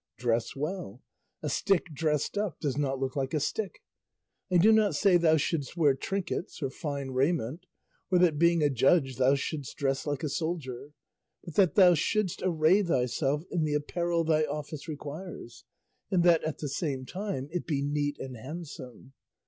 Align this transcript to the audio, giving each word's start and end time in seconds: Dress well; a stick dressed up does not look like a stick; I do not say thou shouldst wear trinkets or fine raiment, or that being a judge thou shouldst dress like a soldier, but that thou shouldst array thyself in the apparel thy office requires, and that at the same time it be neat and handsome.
Dress 0.17 0.55
well; 0.55 1.03
a 1.43 1.47
stick 1.49 1.93
dressed 1.93 2.35
up 2.35 2.59
does 2.59 2.75
not 2.75 2.99
look 2.99 3.15
like 3.15 3.35
a 3.35 3.39
stick; 3.39 3.83
I 4.49 4.57
do 4.57 4.71
not 4.71 4.95
say 4.95 5.15
thou 5.15 5.37
shouldst 5.37 5.77
wear 5.77 5.93
trinkets 5.93 6.63
or 6.63 6.71
fine 6.71 7.11
raiment, 7.11 7.67
or 8.09 8.17
that 8.17 8.39
being 8.39 8.63
a 8.63 8.71
judge 8.71 9.17
thou 9.17 9.35
shouldst 9.35 9.77
dress 9.77 10.07
like 10.07 10.23
a 10.23 10.27
soldier, 10.29 10.93
but 11.43 11.53
that 11.53 11.75
thou 11.75 11.93
shouldst 11.93 12.41
array 12.43 12.81
thyself 12.81 13.43
in 13.51 13.63
the 13.63 13.75
apparel 13.75 14.23
thy 14.23 14.43
office 14.45 14.87
requires, 14.87 15.65
and 16.09 16.23
that 16.23 16.43
at 16.43 16.57
the 16.57 16.67
same 16.67 17.05
time 17.05 17.47
it 17.51 17.67
be 17.67 17.83
neat 17.83 18.17
and 18.17 18.35
handsome. 18.37 19.13